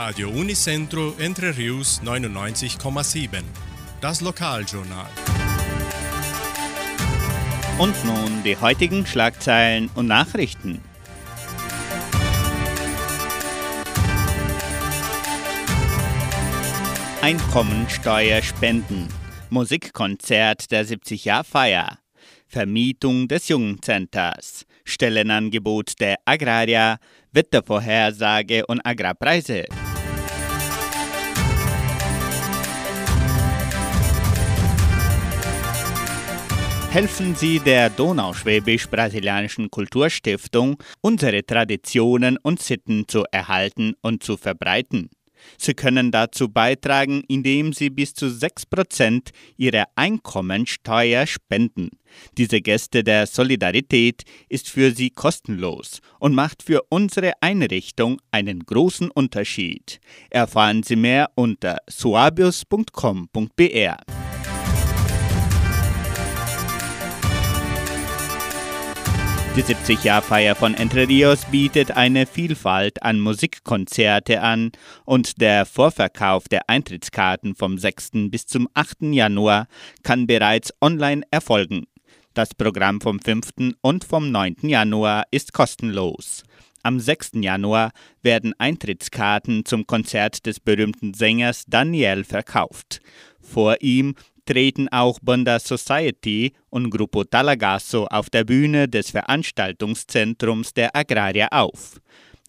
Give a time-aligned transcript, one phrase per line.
[0.00, 3.42] Radio Unicentro Entre Rius 99,7.
[4.00, 5.08] Das Lokaljournal.
[7.78, 10.80] Und nun die heutigen Schlagzeilen und Nachrichten.
[17.20, 19.08] Einkommensteuerspenden.
[19.50, 21.98] Musikkonzert der 70-Jahr-Feier.
[22.46, 24.64] Vermietung des Jugendcenters.
[24.84, 26.98] Stellenangebot der Agraria.
[27.32, 29.66] Wettervorhersage und Agrarpreise.
[36.98, 45.08] Helfen Sie der Donauschwäbisch-Brasilianischen Kulturstiftung, unsere Traditionen und Sitten zu erhalten und zu verbreiten.
[45.58, 51.90] Sie können dazu beitragen, indem Sie bis zu 6% Ihrer Einkommensteuer spenden.
[52.36, 59.08] Diese Geste der Solidarität ist für Sie kostenlos und macht für unsere Einrichtung einen großen
[59.12, 60.00] Unterschied.
[60.30, 64.17] Erfahren Sie mehr unter suabius.com.br.
[69.58, 74.70] Die 70-Jahr-Feier von Entre Rios bietet eine Vielfalt an Musikkonzerte an
[75.04, 78.10] und der Vorverkauf der Eintrittskarten vom 6.
[78.30, 78.98] bis zum 8.
[79.10, 79.66] Januar
[80.04, 81.86] kann bereits online erfolgen.
[82.34, 83.74] Das Programm vom 5.
[83.80, 84.58] und vom 9.
[84.62, 86.44] Januar ist kostenlos.
[86.84, 87.32] Am 6.
[87.40, 87.90] Januar
[88.22, 93.00] werden Eintrittskarten zum Konzert des berühmten Sängers Daniel verkauft.
[93.40, 94.14] Vor ihm
[94.48, 102.00] treten auch Banda Society und Gruppo Talagasso auf der Bühne des Veranstaltungszentrums der Agraria auf.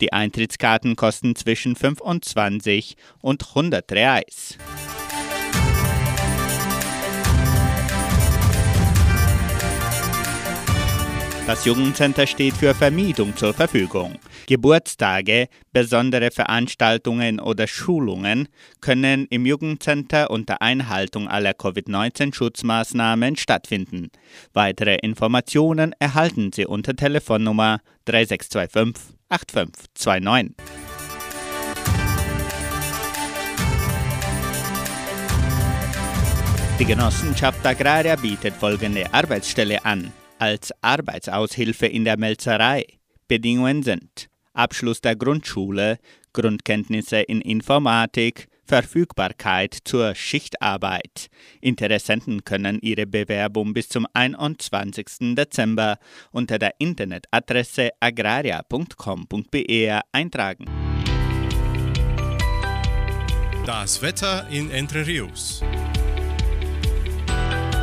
[0.00, 4.56] Die Eintrittskarten kosten zwischen 25 und 100 Reais.
[11.46, 14.18] Das Jugendcenter steht für Vermietung zur Verfügung.
[14.46, 18.48] Geburtstage, besondere Veranstaltungen oder Schulungen
[18.80, 24.10] können im Jugendcenter unter Einhaltung aller Covid-19-Schutzmaßnahmen stattfinden.
[24.54, 30.54] Weitere Informationen erhalten Sie unter Telefonnummer 3625 8529.
[36.78, 42.84] Die Genossenschaft Agraria bietet folgende Arbeitsstelle an als Arbeitsaushilfe in der Melzerei.
[43.28, 45.98] Bedingungen sind Abschluss der Grundschule,
[46.32, 51.28] Grundkenntnisse in Informatik, Verfügbarkeit zur Schichtarbeit.
[51.60, 55.34] Interessenten können ihre Bewerbung bis zum 21.
[55.34, 55.98] Dezember
[56.32, 60.64] unter der Internetadresse agraria.com.br eintragen.
[63.66, 65.62] Das Wetter in Entre Rios.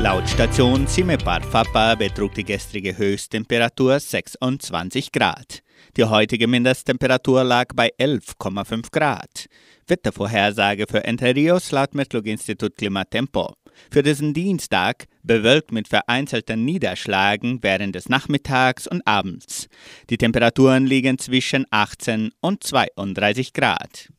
[0.00, 5.60] Laut Station Cimepar Fapa betrug die gestrige Höchsttemperatur 26 Grad.
[5.96, 9.46] Die heutige Mindesttemperatur lag bei 11,5 Grad.
[9.88, 13.54] Wettervorhersage für Entre Rios laut Metlog-Institut Klimatempo.
[13.90, 19.66] Für diesen Dienstag bewölkt mit vereinzelten Niederschlagen während des Nachmittags und Abends.
[20.10, 24.10] Die Temperaturen liegen zwischen 18 und 32 Grad.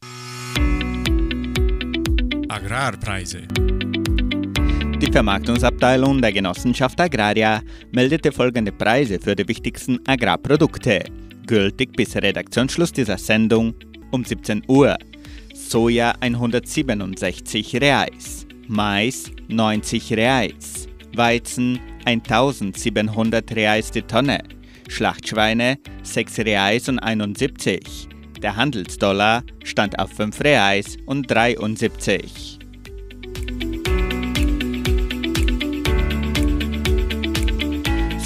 [2.49, 3.47] Agrarpreise.
[5.09, 11.03] Die Vermarktungsabteilung der Genossenschaft Agraria meldete folgende Preise für die wichtigsten Agrarprodukte,
[11.47, 13.73] gültig bis Redaktionsschluss dieser Sendung
[14.11, 14.95] um 17 Uhr.
[15.55, 24.43] Soja 167 Reais, Mais 90 Reais, Weizen 1700 Reais die Tonne,
[24.89, 28.07] Schlachtschweine 6 Reais und 71.
[28.43, 32.59] Der Handelsdollar stand auf 5 Reais und 73.